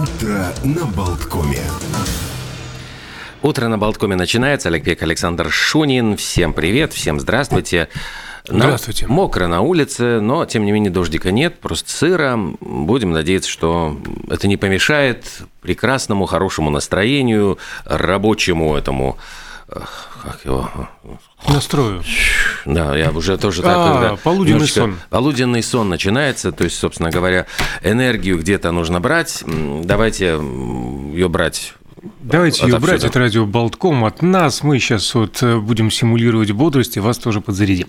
Утро 0.00 0.46
на 0.64 0.86
Болткоме. 0.86 1.60
Утро 3.42 3.68
на 3.68 3.76
Болткоме 3.76 4.16
начинается. 4.16 4.70
Олег 4.70 4.82
Пек, 4.82 5.02
Александр 5.02 5.50
Шунин. 5.50 6.16
Всем 6.16 6.54
привет, 6.54 6.94
всем 6.94 7.20
здравствуйте. 7.20 7.88
На- 8.48 8.64
Здравствуйте. 8.64 9.06
Мокро 9.08 9.46
на 9.46 9.60
улице, 9.60 10.20
но, 10.20 10.46
тем 10.46 10.64
не 10.64 10.72
менее, 10.72 10.90
дождика 10.90 11.30
нет, 11.32 11.60
просто 11.60 11.90
сыро. 11.90 12.38
Будем 12.60 13.10
надеяться, 13.10 13.50
что 13.50 14.00
это 14.30 14.48
не 14.48 14.56
помешает 14.56 15.42
прекрасному, 15.60 16.24
хорошему 16.24 16.70
настроению, 16.70 17.58
рабочему 17.84 18.74
этому... 18.76 19.18
Как 20.22 20.44
его? 20.44 20.68
Настрою. 21.48 22.02
Да, 22.64 22.96
я 22.96 23.10
уже 23.10 23.38
тоже 23.38 23.62
так, 23.62 23.74
А, 23.76 23.92
когда 23.92 24.16
полуденный 24.16 24.54
немножечко- 24.54 24.80
сон. 24.80 24.98
Полуденный 25.10 25.62
сон 25.62 25.88
начинается, 25.88 26.52
то 26.52 26.64
есть, 26.64 26.76
собственно 26.78 27.10
говоря, 27.10 27.46
энергию 27.82 28.38
где-то 28.38 28.72
нужно 28.72 29.00
брать. 29.00 29.42
Давайте 29.46 30.26
ее 31.12 31.28
брать 31.28 31.74
Давайте 32.30 32.66
ее 32.66 32.78
брать 32.78 33.02
от 33.04 33.16
радио 33.16 33.44
Болтком, 33.44 34.04
от 34.04 34.22
нас. 34.22 34.62
Мы 34.62 34.78
сейчас 34.78 35.14
вот 35.14 35.42
э, 35.42 35.58
будем 35.58 35.90
симулировать 35.90 36.52
бодрость 36.52 36.96
и 36.96 37.00
вас 37.00 37.18
тоже 37.18 37.40
подзарядим. 37.40 37.88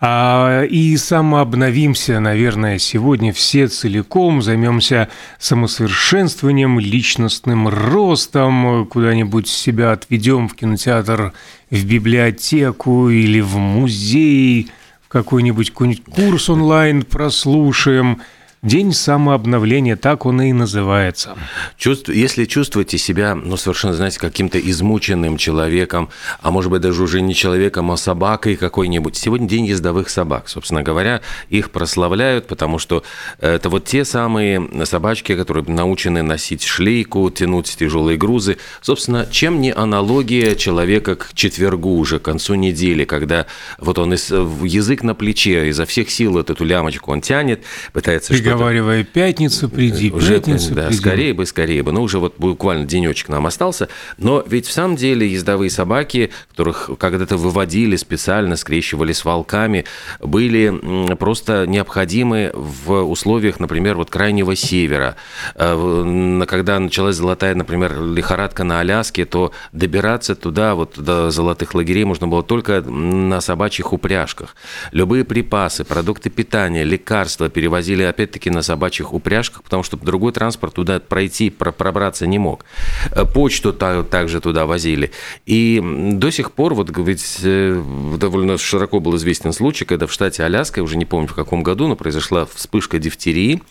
А, 0.00 0.64
и 0.64 0.96
самообновимся, 0.96 2.18
наверное, 2.18 2.78
сегодня 2.78 3.32
все 3.32 3.68
целиком. 3.68 4.42
Займемся 4.42 5.08
самосовершенствованием, 5.38 6.80
личностным 6.80 7.68
ростом. 7.68 8.86
Куда-нибудь 8.86 9.46
себя 9.46 9.92
отведем 9.92 10.48
в 10.48 10.54
кинотеатр, 10.54 11.32
в 11.70 11.84
библиотеку 11.84 13.08
или 13.08 13.40
в 13.40 13.56
музей, 13.56 14.70
в 15.02 15.08
какой-нибудь 15.08 15.72
курс 15.72 16.50
онлайн 16.50 17.02
прослушаем. 17.04 18.20
День 18.62 18.92
самообновления, 18.92 19.96
так 19.96 20.26
он 20.26 20.40
и 20.42 20.52
называется. 20.52 21.36
Чувств- 21.76 22.08
Если 22.08 22.46
чувствуете 22.46 22.98
себя, 22.98 23.34
ну, 23.34 23.56
совершенно, 23.56 23.94
знаете, 23.94 24.18
каким-то 24.18 24.58
измученным 24.58 25.36
человеком, 25.36 26.08
а 26.40 26.50
может 26.50 26.70
быть, 26.72 26.80
даже 26.80 27.02
уже 27.02 27.20
не 27.20 27.34
человеком, 27.34 27.92
а 27.92 27.96
собакой 27.96 28.56
какой-нибудь. 28.56 29.14
Сегодня 29.14 29.46
день 29.46 29.66
ездовых 29.66 30.08
собак, 30.08 30.48
собственно 30.48 30.82
говоря. 30.82 31.20
Их 31.48 31.70
прославляют, 31.70 32.46
потому 32.48 32.78
что 32.78 33.04
это 33.40 33.68
вот 33.68 33.84
те 33.84 34.04
самые 34.04 34.68
собачки, 34.84 35.36
которые 35.36 35.64
научены 35.68 36.22
носить 36.22 36.64
шлейку, 36.64 37.30
тянуть 37.30 37.76
тяжелые 37.78 38.16
грузы. 38.18 38.56
Собственно, 38.80 39.28
чем 39.30 39.60
не 39.60 39.72
аналогия 39.72 40.56
человека 40.56 41.14
к 41.14 41.34
четвергу 41.34 41.96
уже, 41.98 42.18
к 42.18 42.22
концу 42.22 42.54
недели, 42.54 43.04
когда 43.04 43.46
вот 43.78 43.98
он 43.98 44.14
из- 44.14 44.30
язык 44.30 45.02
на 45.04 45.14
плече, 45.14 45.68
изо 45.68 45.84
всех 45.86 46.10
сил 46.10 46.32
вот 46.32 46.50
эту 46.50 46.64
лямочку 46.64 47.12
он 47.12 47.20
тянет, 47.20 47.62
пытается 47.92 48.32
Приговаривая 48.52 49.04
пятница, 49.04 49.68
приди, 49.68 50.10
уже, 50.10 50.34
пятница, 50.34 50.74
да, 50.74 50.86
приди. 50.86 50.98
скорее 50.98 51.34
бы, 51.34 51.46
скорее 51.46 51.82
бы. 51.82 51.92
Ну, 51.92 52.02
уже 52.02 52.18
вот 52.18 52.34
буквально 52.38 52.84
денечек 52.84 53.28
нам 53.28 53.46
остался. 53.46 53.88
Но 54.18 54.44
ведь 54.46 54.66
в 54.66 54.72
самом 54.72 54.96
деле 54.96 55.28
ездовые 55.28 55.70
собаки, 55.70 56.30
которых 56.50 56.90
когда-то 56.98 57.36
выводили 57.36 57.96
специально, 57.96 58.56
скрещивали 58.56 59.12
с 59.12 59.24
волками, 59.24 59.84
были 60.20 61.14
просто 61.16 61.66
необходимы 61.66 62.52
в 62.54 63.02
условиях, 63.02 63.60
например, 63.60 63.96
вот 63.96 64.10
крайнего 64.10 64.54
севера. 64.54 65.16
Э, 65.54 66.42
Когда 66.46 66.78
началась 66.78 67.16
золотая, 67.16 67.54
например, 67.54 68.00
лихорадка 68.02 68.64
на 68.64 68.80
Аляске, 68.80 69.24
то 69.24 69.52
добираться 69.72 70.34
туда, 70.34 70.74
вот 70.74 70.94
до 70.96 71.30
золотых 71.30 71.74
лагерей 71.74 72.04
можно 72.04 72.28
было 72.28 72.42
только 72.42 72.80
на 72.80 73.40
собачьих 73.40 73.92
упряжках. 73.92 74.54
Любые 74.92 75.24
припасы, 75.24 75.84
продукты 75.84 76.30
питания, 76.30 76.84
лекарства 76.84 77.48
перевозили 77.48 78.02
опять-таки 78.36 78.50
на 78.50 78.62
собачьих 78.62 79.14
упряжках, 79.14 79.62
потому 79.62 79.82
что 79.82 79.96
другой 79.96 80.32
транспорт 80.32 80.74
туда 80.74 81.00
пройти, 81.00 81.50
про- 81.50 81.72
пробраться 81.72 82.26
не 82.26 82.38
мог. 82.38 82.64
Э, 83.12 83.24
Почту 83.24 83.72
та- 83.72 84.02
также 84.02 84.40
туда 84.40 84.66
возили. 84.66 85.10
И 85.46 85.80
до 86.12 86.30
сих 86.30 86.50
пор, 86.52 86.74
вот 86.74 86.90
ведь 86.98 87.38
э, 87.42 87.82
довольно 88.18 88.58
широко 88.58 89.00
был 89.00 89.16
известен 89.16 89.52
случай, 89.52 89.84
когда 89.84 90.06
в 90.06 90.12
штате 90.12 90.44
Аляска, 90.44 90.80
я 90.80 90.84
уже 90.84 90.96
не 90.96 91.04
помню 91.04 91.28
в 91.28 91.34
каком 91.34 91.62
году, 91.62 91.88
но 91.88 91.96
произошла 91.96 92.46
вспышка 92.46 92.98
дифтерии, 92.98 93.62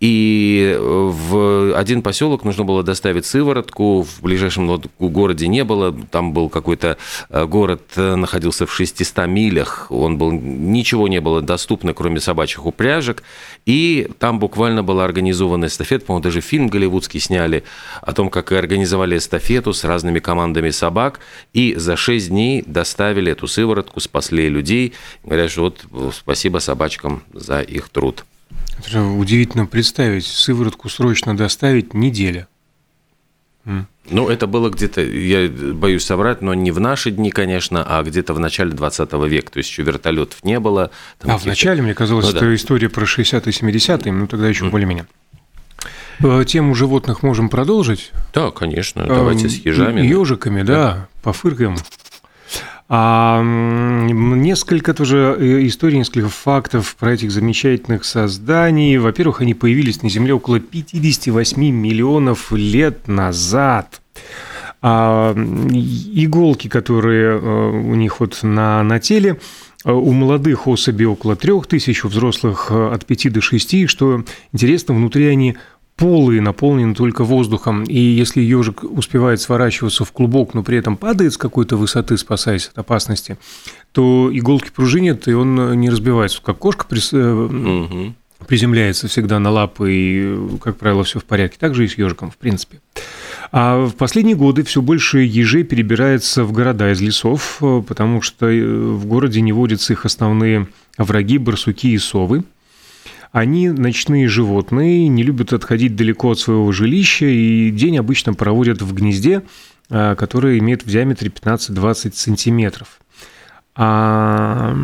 и 0.00 0.74
э, 0.76 0.80
в 0.80 1.76
один 1.78 2.02
поселок 2.02 2.44
нужно 2.44 2.64
было 2.64 2.82
доставить 2.82 3.26
сыворотку, 3.26 4.02
в 4.02 4.22
ближайшем 4.22 4.80
городе 4.98 5.46
не 5.48 5.64
было, 5.64 5.92
там 6.10 6.32
был 6.32 6.48
какой-то 6.48 6.96
город, 7.30 7.82
находился 7.96 8.66
в 8.66 8.72
600 8.72 9.26
милях, 9.26 9.86
он 9.90 10.18
был, 10.18 10.32
ничего 10.32 11.08
не 11.08 11.20
было 11.20 11.42
доступно, 11.42 11.92
кроме 11.94 12.20
собачьих 12.20 12.66
упряжек, 12.66 13.22
и 13.66 13.99
там 14.04 14.38
буквально 14.38 14.82
была 14.82 15.04
организована 15.04 15.66
эстафета, 15.66 16.06
по-моему, 16.06 16.22
даже 16.22 16.40
фильм 16.40 16.68
голливудский 16.68 17.20
сняли 17.20 17.64
о 18.02 18.12
том, 18.12 18.30
как 18.30 18.52
организовали 18.52 19.16
эстафету 19.16 19.72
с 19.72 19.84
разными 19.84 20.18
командами 20.18 20.70
собак, 20.70 21.20
и 21.52 21.74
за 21.76 21.96
6 21.96 22.28
дней 22.28 22.62
доставили 22.66 23.32
эту 23.32 23.46
сыворотку, 23.46 24.00
спасли 24.00 24.48
людей, 24.48 24.94
говорят, 25.24 25.50
что 25.50 25.62
вот 25.62 25.84
э, 25.92 26.10
спасибо 26.14 26.58
собачкам 26.58 27.22
за 27.32 27.60
их 27.60 27.88
труд. 27.88 28.24
Это 28.78 29.02
удивительно 29.02 29.66
представить, 29.66 30.26
сыворотку 30.26 30.88
срочно 30.88 31.36
доставить 31.36 31.94
неделя. 31.94 32.48
Ну, 34.10 34.28
это 34.28 34.46
было 34.48 34.70
где-то, 34.70 35.02
я 35.02 35.48
боюсь 35.48 36.04
соврать, 36.04 36.42
но 36.42 36.52
не 36.54 36.72
в 36.72 36.80
наши 36.80 37.10
дни, 37.12 37.30
конечно, 37.30 37.84
а 37.86 38.02
где-то 38.02 38.34
в 38.34 38.40
начале 38.40 38.72
20 38.72 39.12
века. 39.28 39.52
То 39.52 39.58
есть 39.58 39.70
еще 39.70 39.82
вертолетов 39.82 40.42
не 40.42 40.58
было. 40.58 40.90
а 41.22 41.38
в 41.38 41.44
начале, 41.46 41.80
мне 41.82 41.94
казалось, 41.94 42.24
Ну 42.26 42.30
это 42.32 42.40
да. 42.40 42.54
история 42.54 42.88
про 42.88 43.04
60-е, 43.04 43.52
70-е, 43.52 44.12
ну 44.12 44.26
тогда 44.26 44.48
еще 44.48 44.68
более-менее. 44.68 45.06
Э, 46.22 46.44
Тему 46.46 46.74
животных 46.74 47.22
можем 47.22 47.48
продолжить. 47.48 48.10
Да, 48.34 48.50
конечно, 48.50 49.06
давайте 49.06 49.48
с 49.48 49.64
ежами. 49.64 50.00
Ежиками, 50.00 50.62
да, 50.62 51.08
пофыркаем. 51.22 51.76
А 52.92 53.40
несколько 53.44 54.92
тоже 54.94 55.36
э, 55.38 55.64
историй, 55.68 55.98
несколько 55.98 56.28
фактов 56.28 56.96
про 56.98 57.12
этих 57.12 57.30
замечательных 57.30 58.04
созданий. 58.04 58.98
Во-первых, 58.98 59.40
они 59.40 59.54
появились 59.54 60.02
на 60.02 60.10
Земле 60.10 60.34
около 60.34 60.58
58 60.58 61.62
миллионов 61.70 62.50
лет 62.50 63.06
назад. 63.06 64.02
А 64.82 65.32
иголки, 65.36 66.66
которые 66.66 67.38
э, 67.38 67.70
у 67.70 67.94
них 67.94 68.18
вот 68.18 68.40
на, 68.42 68.82
на 68.82 68.98
теле, 68.98 69.38
э, 69.84 69.92
у 69.92 70.10
молодых 70.10 70.66
особей 70.66 71.06
около 71.06 71.36
3000, 71.36 72.06
у 72.06 72.08
взрослых 72.08 72.72
от 72.72 73.06
5 73.06 73.32
до 73.32 73.40
6. 73.40 73.88
Что 73.88 74.24
интересно, 74.50 74.94
внутри 74.94 75.26
они 75.26 75.56
полые, 76.00 76.40
наполнены 76.40 76.94
только 76.94 77.22
воздухом. 77.24 77.84
И 77.84 77.98
если 78.00 78.40
ежик 78.40 78.82
успевает 78.82 79.40
сворачиваться 79.40 80.04
в 80.04 80.10
клубок, 80.12 80.54
но 80.54 80.62
при 80.64 80.78
этом 80.78 80.96
падает 80.96 81.34
с 81.34 81.36
какой-то 81.36 81.76
высоты, 81.76 82.16
спасаясь 82.16 82.66
от 82.68 82.78
опасности, 82.78 83.36
то 83.92 84.30
иголки 84.32 84.70
пружинят, 84.74 85.28
и 85.28 85.34
он 85.34 85.78
не 85.78 85.90
разбивается. 85.90 86.40
Как 86.42 86.58
кошка 86.58 86.86
прис- 86.88 87.14
Мгм. 87.14 88.14
приземляется 88.48 89.06
всегда 89.08 89.38
на 89.38 89.50
лапы, 89.50 89.92
и, 89.92 90.36
как 90.62 90.78
правило, 90.78 91.04
все 91.04 91.20
в 91.20 91.24
порядке. 91.24 91.58
Так 91.60 91.74
же 91.74 91.84
и 91.84 91.88
с 91.88 91.98
ежиком, 91.98 92.30
в 92.30 92.36
принципе. 92.38 92.78
А 93.52 93.84
в 93.86 93.94
последние 93.94 94.36
годы 94.36 94.62
все 94.62 94.80
больше 94.80 95.18
ежей 95.20 95.64
перебирается 95.64 96.44
в 96.44 96.52
города 96.52 96.90
из 96.92 97.00
лесов, 97.00 97.58
э, 97.60 97.82
потому 97.86 98.22
что 98.22 98.46
э, 98.48 98.64
в 98.64 99.04
городе 99.06 99.40
не 99.42 99.52
водятся 99.52 99.92
их 99.92 100.06
основные 100.06 100.66
враги– 100.96 101.36
барсуки 101.38 101.88
и 101.92 101.98
совы. 101.98 102.44
Они 103.32 103.68
ночные 103.68 104.26
животные, 104.26 105.06
не 105.06 105.22
любят 105.22 105.52
отходить 105.52 105.94
далеко 105.94 106.32
от 106.32 106.40
своего 106.40 106.72
жилища, 106.72 107.26
и 107.26 107.70
день 107.70 107.98
обычно 107.98 108.34
проводят 108.34 108.82
в 108.82 108.92
гнезде, 108.92 109.42
а, 109.88 110.16
которое 110.16 110.58
имеет 110.58 110.84
в 110.84 110.88
диаметре 110.88 111.30
15-20 111.30 112.14
сантиметров. 112.14 113.00
А 113.76 114.74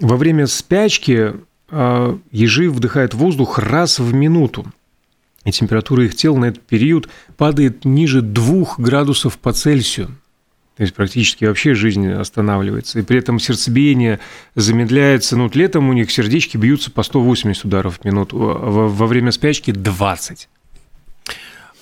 во 0.00 0.16
время 0.16 0.46
спячки 0.46 1.32
а, 1.70 2.18
ежи 2.30 2.68
вдыхают 2.70 3.14
воздух 3.14 3.58
раз 3.58 3.98
в 3.98 4.12
минуту. 4.12 4.66
И 5.44 5.50
температура 5.50 6.04
их 6.04 6.14
тела 6.14 6.36
на 6.36 6.44
этот 6.46 6.62
период 6.62 7.08
падает 7.38 7.86
ниже 7.86 8.20
2 8.20 8.74
градусов 8.76 9.38
по 9.38 9.54
Цельсию. 9.54 10.16
То 10.80 10.84
есть 10.84 10.94
практически 10.94 11.44
вообще 11.44 11.74
жизнь 11.74 12.10
останавливается. 12.10 13.00
И 13.00 13.02
при 13.02 13.18
этом 13.18 13.38
сердцебиение 13.38 14.18
замедляется. 14.54 15.36
Ну, 15.36 15.42
вот 15.42 15.54
летом 15.54 15.90
у 15.90 15.92
них 15.92 16.10
сердечки 16.10 16.56
бьются 16.56 16.90
по 16.90 17.02
180 17.02 17.66
ударов 17.66 17.98
в 17.98 18.04
минуту, 18.06 18.38
во, 18.38 18.88
во 18.88 19.06
время 19.06 19.30
спячки 19.30 19.72
20. 19.72 20.48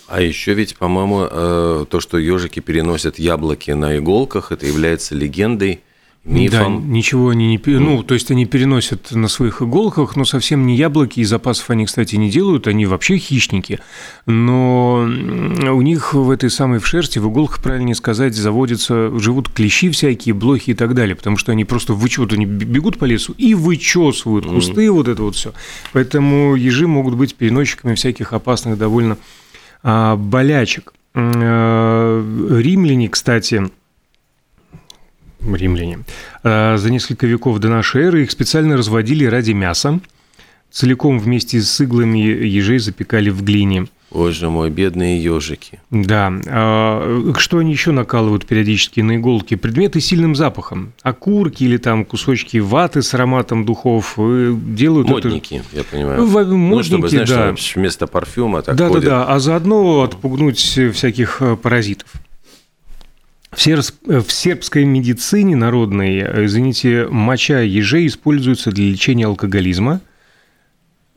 А 0.09 0.21
еще 0.21 0.53
ведь, 0.55 0.77
по-моему, 0.77 1.29
э, 1.31 1.87
то, 1.89 2.01
что 2.01 2.19
ежики 2.19 2.59
переносят 2.59 3.21
яблоки 3.21 3.71
на 3.71 3.99
иголках, 3.99 4.51
это 4.51 4.67
является 4.67 5.15
легендой, 5.15 5.85
мифом. 6.25 6.81
Да, 6.81 6.87
ничего 6.89 7.31
они 7.31 7.49
не... 7.49 7.61
Ну, 7.67 8.03
то 8.03 8.15
есть 8.15 8.31
они 8.31 8.47
переносят 8.47 9.13
на 9.13 9.29
своих 9.29 9.63
иголках, 9.63 10.17
но 10.17 10.25
совсем 10.25 10.67
не 10.67 10.77
яблоки, 10.77 11.21
и 11.21 11.25
запасов 11.25 11.71
они, 11.71 11.87
кстати, 11.87 12.17
не 12.17 12.31
делают, 12.31 12.67
они 12.67 12.87
вообще 12.87 13.19
хищники. 13.19 13.81
Но 14.27 15.01
у 15.03 15.83
них 15.83 16.15
в 16.15 16.31
этой 16.31 16.51
самой 16.51 16.79
в 16.79 16.87
шерсти, 16.87 17.19
в 17.19 17.29
иголках, 17.31 17.63
правильнее 17.63 17.95
сказать, 17.95 18.35
заводятся, 18.35 19.19
живут 19.19 19.51
клещи 19.51 19.91
всякие, 19.91 20.35
блохи 20.35 20.71
и 20.71 20.75
так 20.75 20.95
далее, 20.95 21.17
потому 21.17 21.37
что 21.37 21.53
они 21.53 21.65
просто 21.65 21.95
вычет, 21.95 22.33
они 22.33 22.47
бегут 22.47 22.99
по 22.99 23.05
лесу 23.05 23.35
и 23.39 23.55
вычесывают 23.55 24.47
кусты, 24.47 24.91
вот 24.91 25.09
это 25.09 25.23
вот 25.23 25.37
все. 25.37 25.53
Поэтому 25.93 26.55
ежи 26.55 26.87
могут 26.87 27.15
быть 27.15 27.35
переносчиками 27.35 27.95
всяких 27.95 28.33
опасных 28.33 28.79
довольно 28.79 29.19
а, 29.83 30.17
болячек. 30.17 30.93
Римляне, 31.15 33.09
кстати, 33.09 33.71
римляне, 35.43 36.01
за 36.43 36.89
несколько 36.91 37.27
веков 37.27 37.59
до 37.59 37.69
нашей 37.69 38.03
эры 38.03 38.23
их 38.23 38.31
специально 38.31 38.77
разводили 38.77 39.25
ради 39.25 39.53
мяса, 39.53 40.01
целиком 40.71 41.19
вместе 41.19 41.61
с 41.61 41.81
иглами 41.81 42.19
ежей 42.19 42.79
запекали 42.79 43.31
в 43.31 43.43
глине– 43.43 43.87
Боже 44.11 44.49
мой, 44.49 44.71
бедные 44.71 45.23
ежики. 45.23 45.81
Да. 45.91 46.33
А, 46.47 47.33
что 47.37 47.59
они 47.59 47.73
еще 47.73 47.91
накалывают 47.91 48.47
периодически 48.47 49.01
на 49.01 49.17
иголки? 49.17 49.55
Предметы 49.55 50.01
с 50.01 50.07
сильным 50.07 50.35
запахом. 50.35 50.93
Окурки 51.03 51.65
или 51.65 51.77
там 51.77 52.07
кусочки 52.07 52.57
ваты 52.57 53.03
с 53.03 53.13
ароматом 53.13 53.67
духов 53.67 54.15
э, 54.17 54.55
делают 54.57 55.09
Модники, 55.09 55.57
это... 55.57 55.77
я 55.77 55.85
понимаю. 55.85 56.27
Модники, 56.27 56.57
ну, 56.57 56.83
чтобы, 56.83 57.09
знаешь, 57.11 57.29
да. 57.29 57.55
вместо 57.75 58.07
парфюма 58.07 58.63
так 58.63 58.77
Да, 58.77 58.89
ходит. 58.89 59.05
да, 59.05 59.11
да. 59.11 59.35
А 59.35 59.39
заодно 59.41 60.03
отпугнуть 60.03 60.59
всяких 60.59 61.43
э, 61.43 61.57
паразитов. 61.57 62.09
В, 63.59 63.61
серб... 63.61 63.85
в 64.07 64.31
сербской 64.31 64.85
медицине 64.85 65.57
народной, 65.57 66.21
э, 66.21 66.45
извините, 66.45 67.09
моча 67.11 67.59
ежей 67.59 68.07
используется 68.07 68.71
для 68.71 68.85
лечения 68.85 69.27
алкоголизма– 69.27 70.01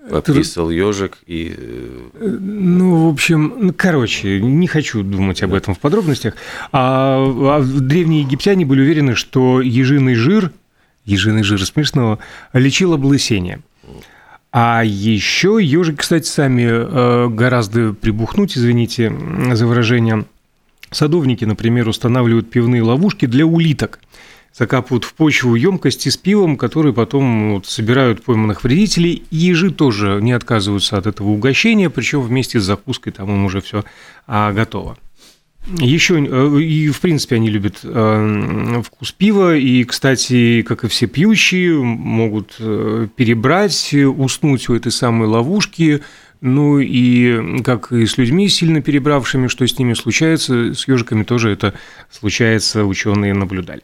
Подписал 0.09 0.71
ежик 0.71 1.19
и... 1.27 1.55
Э, 1.55 2.37
ну, 2.39 3.05
в 3.07 3.13
общем, 3.13 3.71
короче, 3.77 4.41
не 4.41 4.65
хочу 4.65 5.03
думать 5.03 5.43
об 5.43 5.53
этом 5.53 5.75
в 5.75 5.79
подробностях. 5.79 6.33
А, 6.71 7.23
а 7.23 7.61
древние 7.61 8.21
египтяне 8.21 8.65
были 8.65 8.81
уверены, 8.81 9.13
что 9.13 9.61
ежиный 9.61 10.15
жир, 10.15 10.51
ежиный 11.05 11.43
жир 11.43 11.63
смешного, 11.63 12.17
лечил 12.53 12.93
облысение. 12.93 13.61
А 14.51 14.81
еще 14.83 15.59
ежик, 15.61 15.99
кстати, 15.99 16.27
сами 16.27 16.63
э, 16.63 17.29
гораздо 17.29 17.93
прибухнуть, 17.93 18.57
извините 18.57 19.15
за 19.53 19.67
выражение. 19.67 20.25
Садовники, 20.91 21.45
например, 21.45 21.87
устанавливают 21.87 22.49
пивные 22.49 22.83
ловушки 22.83 23.25
для 23.25 23.45
улиток– 23.45 23.99
закапывают 24.53 25.05
в 25.05 25.13
почву 25.13 25.55
емкости 25.55 26.09
с 26.09 26.17
пивом, 26.17 26.57
которые 26.57 26.93
потом 26.93 27.53
вот, 27.53 27.65
собирают 27.65 28.23
пойманных 28.23 28.63
вредителей. 28.63 29.23
Ежи 29.31 29.71
тоже 29.71 30.19
не 30.21 30.33
отказываются 30.33 30.97
от 30.97 31.07
этого 31.07 31.29
угощения, 31.29 31.89
причем 31.89 32.21
вместе 32.21 32.59
с 32.59 32.63
закуской 32.63 33.13
там 33.13 33.29
им 33.29 33.45
уже 33.45 33.61
все 33.61 33.83
а, 34.27 34.51
готово. 34.51 34.97
Еще 35.67 36.15
э, 36.15 36.59
и, 36.59 36.89
в 36.89 36.99
принципе, 37.01 37.35
они 37.35 37.49
любят 37.49 37.81
э, 37.83 38.81
вкус 38.83 39.11
пива, 39.11 39.55
и, 39.55 39.83
кстати, 39.83 40.63
как 40.63 40.83
и 40.83 40.87
все 40.87 41.05
пьющие, 41.05 41.75
могут 41.75 42.55
э, 42.59 43.07
перебрать, 43.15 43.93
уснуть 43.93 44.69
у 44.69 44.75
этой 44.75 44.91
самой 44.91 45.27
ловушки, 45.27 46.01
ну 46.41 46.79
и 46.79 47.61
как 47.61 47.91
и 47.91 48.07
с 48.07 48.17
людьми 48.17 48.49
сильно 48.49 48.81
перебравшими, 48.81 49.47
что 49.47 49.67
с 49.67 49.77
ними 49.77 49.93
случается, 49.93 50.73
с 50.73 50.87
ежиками 50.87 51.23
тоже 51.23 51.51
это 51.51 51.75
случается, 52.09 52.83
ученые 52.85 53.35
наблюдали. 53.35 53.83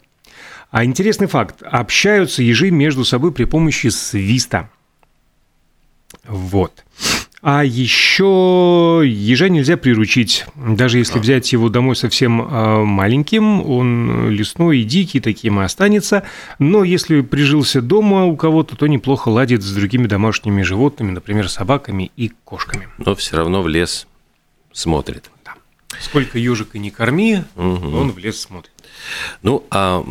А 0.71 0.83
интересный 0.83 1.27
факт. 1.27 1.62
Общаются 1.62 2.41
ежи 2.41 2.71
между 2.71 3.06
собой 3.06 3.31
при 3.31 3.45
помощи 3.45 3.88
свиста. 3.88 4.69
Вот. 6.25 6.83
А 7.41 7.63
еще 7.63 9.03
ежа 9.05 9.47
нельзя 9.47 9.77
приручить. 9.77 10.45
Даже 10.55 10.97
если 10.97 11.19
взять 11.19 11.53
его 11.53 11.69
домой 11.69 11.95
совсем 11.95 12.41
а, 12.41 12.83
маленьким, 12.83 13.61
он 13.69 14.29
лесной 14.29 14.79
и 14.79 14.83
дикий, 14.83 15.19
таким 15.19 15.59
и 15.59 15.63
останется. 15.63 16.23
Но 16.57 16.83
если 16.83 17.21
прижился 17.21 17.81
дома 17.81 18.25
у 18.25 18.35
кого-то, 18.35 18.75
то 18.75 18.87
неплохо 18.87 19.29
ладит 19.29 19.61
с 19.61 19.71
другими 19.71 20.07
домашними 20.07 20.63
животными, 20.63 21.11
например, 21.11 21.47
собаками 21.47 22.11
и 22.15 22.31
кошками. 22.43 22.87
Но 22.97 23.13
все 23.13 23.37
равно 23.37 23.61
в 23.61 23.67
лес 23.67 24.07
смотрит. 24.71 25.29
Да. 25.45 25.53
Сколько 26.01 26.39
ежика 26.39 26.79
не 26.79 26.89
корми, 26.89 27.43
угу. 27.55 27.97
он 27.97 28.11
в 28.11 28.17
лес 28.17 28.39
смотрит. 28.39 28.71
Ну, 29.41 29.63
а 29.71 30.03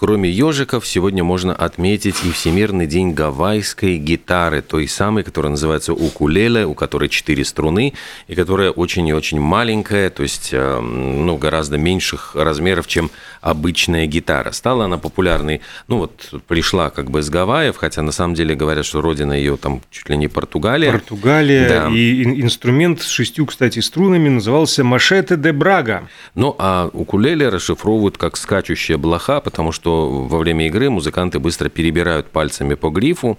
кроме 0.00 0.30
ежиков, 0.30 0.86
сегодня 0.86 1.24
можно 1.24 1.54
отметить 1.54 2.24
и 2.24 2.30
Всемирный 2.30 2.86
день 2.86 3.12
гавайской 3.12 3.96
гитары, 3.96 4.62
той 4.62 4.88
самой, 4.88 5.24
которая 5.24 5.50
называется 5.50 5.92
укулеле, 5.92 6.66
у 6.66 6.74
которой 6.74 7.08
четыре 7.08 7.44
струны, 7.44 7.94
и 8.28 8.34
которая 8.34 8.70
очень 8.70 9.06
и 9.08 9.12
очень 9.12 9.40
маленькая, 9.40 10.10
то 10.10 10.22
есть 10.22 10.50
э, 10.52 10.80
ну, 10.80 11.36
гораздо 11.36 11.78
меньших 11.78 12.34
размеров, 12.34 12.86
чем 12.86 13.10
обычная 13.40 14.06
гитара. 14.06 14.52
Стала 14.52 14.84
она 14.84 14.98
популярной, 14.98 15.60
ну 15.88 15.98
вот 15.98 16.34
пришла 16.46 16.90
как 16.90 17.10
бы 17.10 17.22
с 17.22 17.30
Гавайев, 17.30 17.76
хотя 17.76 18.02
на 18.02 18.12
самом 18.12 18.34
деле 18.34 18.54
говорят, 18.54 18.84
что 18.86 19.00
родина 19.00 19.32
ее 19.32 19.56
там 19.56 19.82
чуть 19.90 20.08
ли 20.08 20.16
не 20.16 20.28
Португалия. 20.28 20.92
Португалия, 20.92 21.68
да. 21.68 21.88
и 21.88 22.22
инструмент 22.40 23.02
с 23.02 23.08
шестью, 23.08 23.46
кстати, 23.46 23.80
струнами 23.80 24.28
назывался 24.28 24.84
Машете 24.84 25.36
де 25.36 25.52
Брага. 25.52 26.08
Ну, 26.34 26.54
а 26.58 26.90
укулеле 26.92 27.48
расшифровывают 27.98 28.18
как 28.18 28.36
скачущая 28.36 28.96
блоха, 28.96 29.40
потому 29.40 29.72
что 29.72 30.08
во 30.28 30.38
время 30.38 30.66
игры 30.66 30.90
музыканты 30.90 31.38
быстро 31.38 31.68
перебирают 31.68 32.26
пальцами 32.28 32.74
по 32.74 32.90
грифу. 32.90 33.38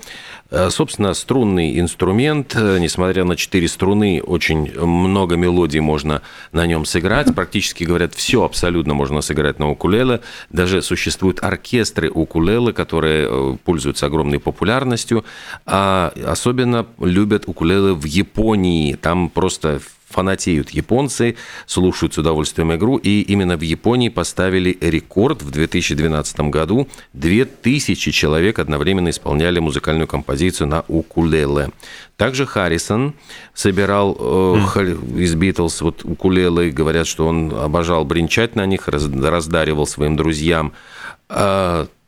Э, 0.51 0.69
собственно, 0.69 1.13
струнный 1.13 1.79
инструмент, 1.79 2.55
э, 2.55 2.79
несмотря 2.79 3.23
на 3.23 3.35
четыре 3.35 3.67
струны, 3.67 4.21
очень 4.21 4.71
много 4.79 5.35
мелодий 5.35 5.79
можно 5.79 6.21
на 6.51 6.65
нем 6.67 6.85
сыграть. 6.85 7.33
Практически, 7.35 7.85
говорят, 7.85 8.13
все 8.13 8.43
абсолютно 8.43 8.93
можно 8.93 9.21
сыграть 9.21 9.59
на 9.59 9.69
укулеле. 9.69 10.19
Даже 10.49 10.81
существуют 10.81 11.43
оркестры 11.43 12.09
укулеле, 12.09 12.73
которые 12.73 13.27
э, 13.29 13.57
пользуются 13.63 14.05
огромной 14.05 14.39
популярностью. 14.39 15.23
А 15.65 16.11
особенно 16.27 16.85
любят 16.99 17.43
укулеле 17.47 17.93
в 17.93 18.05
Японии. 18.05 18.95
Там 18.95 19.29
просто 19.29 19.79
фанатеют 20.09 20.71
японцы, 20.71 21.35
слушают 21.65 22.13
с 22.13 22.17
удовольствием 22.17 22.73
игру, 22.75 22.97
и 22.97 23.21
именно 23.21 23.57
в 23.57 23.61
Японии 23.61 24.09
поставили 24.09 24.77
рекорд 24.81 25.41
в 25.41 25.51
2012 25.51 26.39
году. 26.51 26.87
2000 27.13 28.11
человек 28.11 28.59
одновременно 28.59 29.09
исполняли 29.09 29.59
музыкальную 29.59 30.07
композицию 30.07 30.67
на 30.67 30.83
укулеле. 30.87 31.69
Также 32.17 32.45
Харрисон 32.45 33.13
собирал 33.53 34.17
э, 34.19 34.95
из 35.17 35.35
Битлз 35.35 35.81
вот 35.81 36.03
укулелы, 36.03 36.71
говорят, 36.71 37.07
что 37.07 37.27
он 37.27 37.53
обожал 37.53 38.03
бренчать 38.03 38.55
на 38.55 38.65
них, 38.65 38.87
раздаривал 38.87 39.87
своим 39.87 40.15
друзьям. 40.17 40.73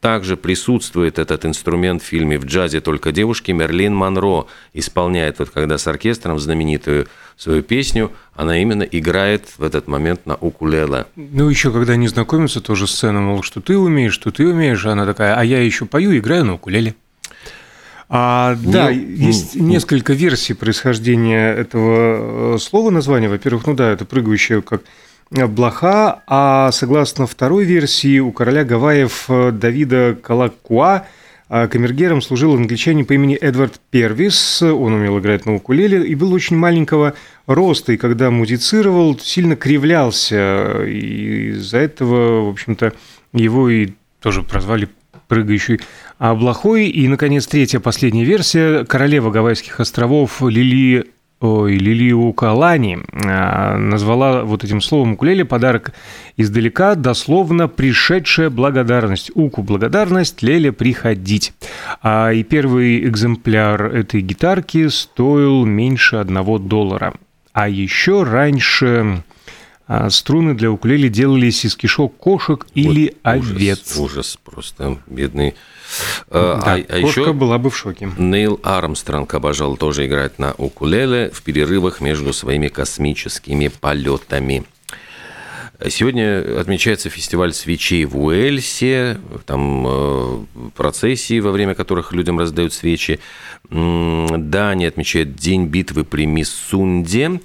Также 0.02 0.36
присутствует 0.36 1.20
этот 1.20 1.46
инструмент 1.46 2.02
в 2.02 2.06
фильме 2.06 2.40
«В 2.40 2.46
джазе 2.46 2.82
только 2.82 3.12
девушки». 3.12 3.52
Мерлин 3.52 3.94
Монро 3.94 4.48
исполняет, 4.74 5.38
вот 5.38 5.52
когда 5.52 5.78
с 5.78 5.86
оркестром 5.86 6.40
знаменитую 6.40 7.08
свою 7.38 7.62
песню, 7.62 8.12
она 8.34 8.60
именно 8.60 8.82
играет 8.82 9.46
в 9.60 9.64
этот 9.64 9.88
момент 9.88 10.26
на 10.26 10.36
укулеле. 10.36 11.06
Ну, 11.16 11.48
еще 11.50 11.72
когда 11.72 11.94
они 11.94 12.08
знакомятся, 12.08 12.62
тоже 12.62 12.88
сцена, 12.88 13.22
мол, 13.22 13.44
что 13.44 13.62
ты 13.62 13.78
умеешь, 13.78 14.14
что 14.14 14.32
ты 14.32 14.48
умеешь, 14.48 14.84
она 14.88 15.06
такая, 15.06 15.36
а 15.36 15.44
я 15.44 15.62
еще 15.62 15.86
пою, 15.86 16.18
играю 16.18 16.46
на 16.46 16.56
укулеле. 16.56 16.96
А, 18.10 18.58
ну, 18.60 18.72
да, 18.72 18.90
есть 18.90 19.56
ну, 19.56 19.68
несколько 19.68 20.14
версий 20.14 20.56
происхождения 20.56 21.54
этого 21.54 22.56
э, 22.56 22.58
слова, 22.58 22.90
названия. 22.90 23.30
Во-первых, 23.30 23.68
ну 23.68 23.76
да, 23.76 23.92
это 23.92 24.04
прыгающее 24.04 24.64
как 24.64 24.82
блоха, 25.32 26.22
а 26.28 26.72
согласно 26.72 27.26
второй 27.26 27.64
версии, 27.64 28.20
у 28.20 28.32
короля 28.32 28.64
Гавайев 28.64 29.26
э, 29.30 29.52
Давида 29.52 30.18
Калакуа 30.22 31.06
а 31.54 31.68
камергером 31.68 32.22
служил 32.22 32.56
англичанин 32.56 33.06
по 33.06 33.12
имени 33.12 33.36
Эдвард 33.36 33.82
Первис. 33.90 34.62
Он 34.62 34.94
умел 34.94 35.20
играть 35.20 35.46
на 35.46 35.54
укулеле 35.56 36.08
и 36.08 36.16
был 36.16 36.32
очень 36.32 36.56
маленького 36.56 37.14
роста, 37.46 37.92
и 37.92 37.98
когда 37.98 38.32
музицировал, 38.32 39.20
сильно 39.20 39.58
кривлялся. 39.58 40.82
И 40.88 41.50
из-за 41.50 41.80
этого, 41.80 42.46
в 42.46 42.50
общем-то, 42.52 42.94
его 43.34 43.70
и 43.70 43.90
тоже 44.22 44.44
прозвали 44.44 44.88
прыгающий 45.28 45.82
облахой. 46.20 46.88
И, 46.88 47.06
наконец, 47.10 47.48
третья, 47.48 47.82
последняя 47.82 48.24
версия. 48.24 48.86
Королева 48.86 49.30
Гавайских 49.30 49.82
островов 49.82 50.42
Лили 50.42 51.08
ой, 51.42 51.78
Лилию 51.78 52.32
Калани 52.34 53.00
а, 53.14 53.78
назвала 53.78 54.44
вот 54.44 54.64
этим 54.64 54.80
словом 54.80 55.14
укулеле 55.14 55.44
подарок 55.44 55.92
издалека, 56.38 56.96
дословно 56.96 57.68
«пришедшая 57.68 58.50
благодарность». 58.50 59.32
Уку– 59.34 59.64
благодарность, 59.64 60.42
Леле– 60.42 60.72
приходить. 60.72 61.54
А, 62.02 62.32
и 62.32 62.44
первый 62.44 63.08
экземпляр 63.08 63.86
этой 63.86 64.22
гитарки 64.22 64.88
стоил 64.88 65.66
меньше 65.66 66.18
одного 66.18 66.60
доллара. 66.60 67.14
А 67.54 67.68
еще 67.68 68.24
раньше 68.24 69.24
а, 69.88 70.10
струны 70.10 70.54
для 70.54 70.72
укулеле 70.72 71.10
делались 71.10 71.66
из 71.66 71.76
кишок 71.76 72.16
кошек 72.18 72.66
вот 72.66 72.72
или 72.76 73.08
ужас, 73.08 73.20
овец. 73.24 73.98
Ужас, 73.98 74.40
просто 74.44 75.00
бедный 75.08 75.56
да, 76.30 76.60
а, 76.64 76.80
а 76.88 76.98
еще 76.98 77.34
была 77.34 77.58
бы 77.58 77.70
в 77.70 77.78
шоке. 77.78 78.10
Нейл 78.18 78.60
Армстронг 78.64 79.34
обожал 79.34 79.78
тоже 79.78 80.08
играть 80.08 80.40
на 80.40 80.54
укулеле 80.58 81.30
в 81.32 81.42
перерывах 81.42 82.02
между 82.02 82.34
своими 82.34 82.68
космическими 82.68 83.68
полетами. 83.68 84.64
Сегодня 85.90 86.60
отмечается 86.60 87.10
фестиваль 87.10 87.54
свечей 87.54 88.06
в 88.06 88.18
Уэльсе, 88.18 89.18
там 89.46 89.86
э, 89.88 90.44
процессии, 90.76 91.40
во 91.40 91.52
время 91.52 91.74
которых 91.74 92.14
людям 92.14 92.38
раздают 92.38 92.74
свечи. 92.74 93.20
Дания 93.70 94.88
отмечает 94.88 95.36
День 95.36 95.68
битвы 95.68 96.04
при 96.04 96.26
Миссунде. 96.26 97.42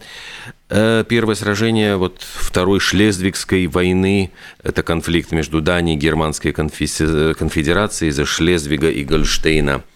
Э, 0.69 1.05
первое 1.09 1.35
сражение 1.35 1.97
вот 1.97 2.21
Второй 2.21 2.81
Шлезвигской 2.81 3.67
войны– 3.69 4.31
это 4.63 4.83
конфликт 4.83 5.33
между 5.33 5.63
Данией 5.63 5.97
и 5.97 6.01
Германской 6.01 6.53
конфедерацией 6.53 8.11
из-за 8.11 8.27
Шлезвига 8.27 8.91
и 8.91 9.05
Гольштейна– 9.05 9.83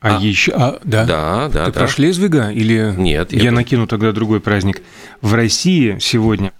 а, 0.00 0.16
а 0.16 0.20
еще, 0.20 0.52
а, 0.52 0.80
да, 0.82 1.04
да, 1.04 1.48
да. 1.48 1.66
Ты 1.66 1.72
да. 1.72 1.80
про 1.80 1.88
Шлезвига 1.88 2.50
или? 2.50 2.94
Нет. 2.96 3.32
Я, 3.32 3.44
я 3.44 3.52
накину 3.52 3.86
тогда 3.86 4.12
другой 4.12 4.40
праздник. 4.40 4.80
В 5.20 5.34
России 5.34 5.98
сегодня 6.00 6.52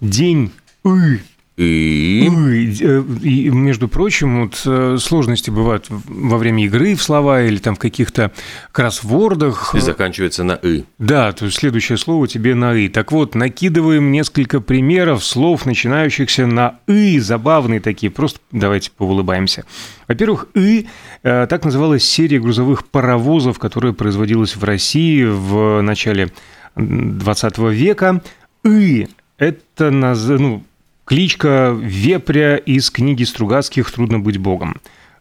день 0.00 0.52
И 0.84 1.20
и... 1.58 2.28
э, 2.80 3.02
и, 3.20 3.50
между 3.50 3.88
прочим, 3.88 4.42
вот 4.42 4.62
э, 4.64 4.96
сложности 5.00 5.50
бывают 5.50 5.86
во 5.88 6.38
время 6.38 6.64
игры 6.64 6.94
в 6.94 7.02
слова 7.02 7.42
или 7.42 7.58
там 7.58 7.74
в 7.74 7.80
каких-то 7.80 8.30
кроссвордах. 8.70 9.74
И 9.74 9.80
заканчивается 9.80 10.44
на 10.44 10.52
«и». 10.52 10.84
Да, 10.98 11.32
то 11.32 11.46
есть 11.46 11.58
следующее 11.58 11.98
слово 11.98 12.28
тебе 12.28 12.54
на 12.54 12.74
«и». 12.76 12.88
Так 12.88 13.10
вот, 13.10 13.34
накидываем 13.34 14.12
несколько 14.12 14.60
примеров 14.60 15.24
слов, 15.24 15.66
начинающихся 15.66 16.46
на 16.46 16.78
«и», 16.86 17.18
забавные 17.18 17.80
такие, 17.80 18.12
просто 18.12 18.38
давайте 18.52 18.92
поулыбаемся. 18.96 19.64
Во-первых, 20.06 20.46
«и» 20.54 20.86
э, 21.24 21.48
так 21.48 21.64
называлась 21.64 22.04
серия 22.04 22.38
грузовых 22.38 22.86
паровозов, 22.86 23.58
которая 23.58 23.92
производилась 23.92 24.54
в 24.54 24.62
России 24.62 25.24
в 25.24 25.80
начале 25.80 26.30
20 26.76 27.58
века. 27.58 28.22
«И»– 28.64 29.08
это 29.38 29.90
ну, 29.90 30.64
Кличка 31.04 31.74
Вепря 31.80 32.56
из 32.56 32.90
книги 32.90 33.24
Стругацких 33.24 33.90
«Трудно 33.90 34.18
быть 34.18 34.38
богом». 34.38 34.80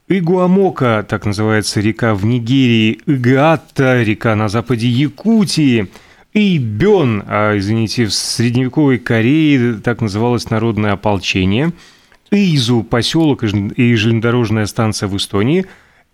Игуамока, 0.10 1.06
так 1.08 1.26
называется 1.26 1.82
река 1.82 2.16
в 2.16 2.26
Нигерии, 2.26 3.00
Игаатта, 3.06 4.02
река 4.04 4.36
на 4.36 4.48
западе 4.48 4.88
Якутии, 4.88 5.88
Ибен, 6.34 7.24
а, 7.28 7.58
извините, 7.58 8.06
в 8.06 8.14
средневековой 8.14 9.00
Корее 9.00 9.76
так 9.76 10.02
называлось 10.02 10.50
народное 10.50 10.94
ополчение, 10.94 11.74
Изу, 12.32 12.84
поселок 12.84 13.44
и 13.44 13.96
железнодорожная 13.96 14.66
станция 14.66 15.08
в 15.08 15.18
Эстонии, 15.18 15.66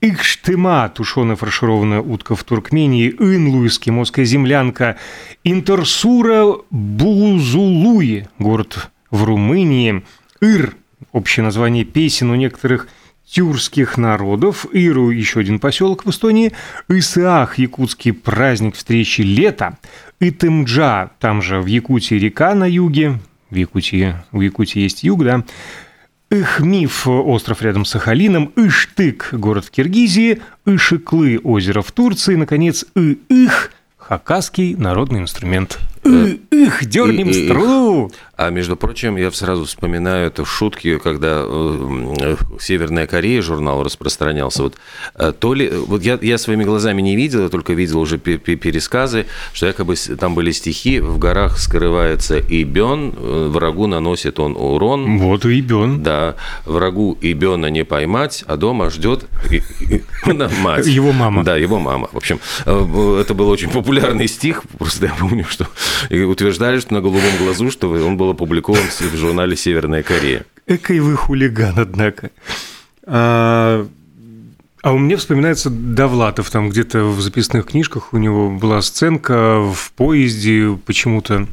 Ихштыма, 0.04 0.92
тушеная 0.94 1.38
фаршированная 1.38 2.02
утка 2.02 2.36
в 2.36 2.44
Туркмении, 2.44 3.10
Инлу, 3.10 3.66
эскимосская 3.66 4.26
землянка, 4.26 4.98
Интерсура, 5.46 6.58
Бузулуи, 6.72 8.28
город 8.38 8.92
в 9.12 9.24
Румынии, 9.24 10.04
Ир– 10.42 10.76
общее 11.14 11.46
название 11.46 11.86
песен 11.86 12.32
у 12.32 12.36
некоторых 12.36 12.90
тюркских 13.26 13.98
народов, 13.98 14.66
Иру– 14.74 15.10
еще 15.12 15.40
один 15.40 15.60
поселок 15.60 16.06
в 16.06 16.10
Эстонии, 16.10 16.52
Исаах– 16.90 17.58
якутский 17.58 18.12
праздник 18.12 18.76
встречи 18.76 19.22
лета, 19.22 19.78
Итымджа– 20.20 21.12
там 21.20 21.42
же 21.42 21.62
в 21.62 21.66
Якутии 21.68 22.16
река 22.16 22.54
на 22.56 22.66
юге, 22.66 23.20
в 23.50 23.56
Якутии, 23.56 24.16
в 24.34 24.42
Якутии 24.42 24.82
есть 24.82 25.04
юг, 25.04 25.24
да, 25.24 25.46
Ихмиф– 26.34 27.08
остров 27.08 27.62
рядом 27.62 27.86
с 27.86 27.92
Сахалином, 27.92 28.52
Иштык– 28.56 29.30
город 29.34 29.66
в 29.66 29.70
Киргизии, 29.70 30.42
Ишиклы– 30.66 31.40
озеро 31.44 31.84
в 31.84 31.92
Турции, 31.92 32.34
наконец, 32.34 32.86
И-Их– 32.96 33.72
хакасский 33.98 34.74
народный 34.74 35.20
инструмент. 35.20 35.78
Их, 36.06 36.86
дернем 36.86 37.34
струну! 37.34 38.12
А 38.36 38.50
между 38.50 38.76
прочим, 38.76 39.16
я 39.16 39.30
сразу 39.32 39.66
вспоминаю 39.66 40.28
это 40.28 40.44
шутки, 40.44 40.98
когда 40.98 41.44
э, 41.46 42.36
Северная 42.60 43.06
Корея 43.06 43.44
журнал 43.44 43.84
распространялся. 43.84 44.64
Вот, 44.64 44.76
э, 45.16 45.32
то 45.38 45.54
ли, 45.54 45.70
вот 45.70 46.02
я, 46.02 46.18
я 46.20 46.40
своими 46.40 46.64
глазами 46.64 47.02
не 47.02 47.16
видел, 47.16 47.44
я 47.44 47.50
только 47.50 47.74
видел 47.74 48.00
уже 48.00 48.18
пересказы, 48.18 49.28
что 49.54 49.68
якобы 49.68 49.96
там 49.96 50.34
были 50.34 50.52
стихи 50.52 51.00
«В 51.00 51.20
горах 51.20 51.60
скрывается 51.60 52.40
э, 53.16 53.48
врагу 53.50 53.86
наносит 53.86 54.40
он 54.40 54.58
урон». 54.58 55.20
Вот 55.20 55.46
и 55.46 55.60
Ибен. 55.60 56.02
Да, 56.02 56.36
врагу 56.66 57.16
Ибена 57.22 57.68
не 57.68 57.86
поймать, 57.86 58.44
а 58.48 58.58
дома 58.58 58.90
ждет 58.90 59.26
мать. 60.60 60.88
Его 60.88 61.12
мама. 61.12 61.44
Да, 61.44 61.56
его 61.56 61.78
мама. 61.78 62.10
В 62.12 62.18
общем, 62.18 62.40
это 62.66 63.34
был 63.36 63.48
очень 63.48 63.70
популярный 63.70 64.28
стих, 64.28 64.64
просто 64.80 65.06
я 65.06 65.14
помню, 65.20 65.46
что 65.48 65.68
утверждали, 66.10 66.80
что 66.80 66.94
на 66.94 67.02
голубом 67.02 67.38
глазу, 67.38 67.72
что 67.72 67.90
он 67.90 68.18
был 68.18 68.32
опубликован 68.32 68.84
в 68.84 69.16
журнале 69.16 69.56
«Северная 69.56 70.04
Корея». 70.04 70.46
Экой 70.66 71.00
вы 71.00 71.16
хулиган, 71.16 71.76
однако. 71.78 72.32
А, 73.06 73.86
а 74.82 74.92
у 74.92 74.98
меня 74.98 75.18
вспоминается 75.18 75.70
Довлатов, 75.70 76.50
там 76.50 76.70
где-то 76.70 77.04
в 77.06 77.22
записных 77.22 77.68
книжках 77.68 78.14
у 78.14 78.18
него 78.18 78.52
была 78.52 78.82
сценка 78.82 79.60
в 79.60 79.92
поезде, 79.94 80.78
почему-то 80.86 81.48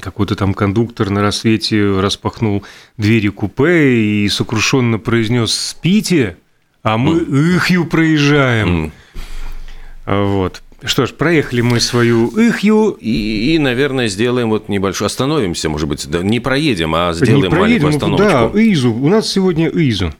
какой-то 0.00 0.36
там 0.36 0.54
кондуктор 0.54 1.10
на 1.10 1.22
рассвете 1.22 2.00
распахнул 2.00 2.64
двери 2.96 3.28
купе 3.28 3.94
и 3.96 4.28
сокрушенно 4.28 4.98
произнес 4.98 5.52
«Спите, 5.52 6.36
а 6.82 6.98
мы 6.98 7.20
mm. 7.20 7.56
ихью 7.56 7.86
проезжаем». 7.86 8.92
Mm. 10.06 10.26
Вот. 10.26 10.62
Что 10.86 11.04
ж, 11.06 11.12
проехали 11.12 11.60
мы 11.60 11.80
свою 11.80 12.28
Ихью. 12.28 12.96
И, 13.00 13.54
и, 13.54 13.58
наверное, 13.58 14.08
сделаем 14.08 14.50
вот 14.50 14.68
небольшой... 14.68 15.06
Остановимся, 15.06 15.68
может 15.68 15.88
быть, 15.88 16.08
да, 16.08 16.22
не 16.22 16.40
проедем, 16.40 16.94
а 16.94 17.12
сделаем 17.12 17.44
не 17.44 17.50
проедем, 17.50 17.82
маленькую 17.84 17.90
остановочку. 17.90 18.50
Да, 18.54 18.62
Изу. 18.72 18.92
У 18.92 19.08
нас 19.08 19.28
сегодня 19.28 19.68
Изу. 19.68 20.12